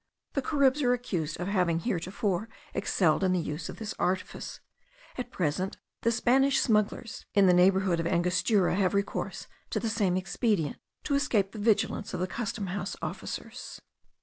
[0.33, 4.59] The Caribs are accused of having heretofore excelled in the use of this artifice;
[5.15, 10.17] at present the Spanish smugglers in the neighbourhood of Angostura have recourse to the same
[10.17, 13.79] expedient to escape the vigilance of the custom house officers.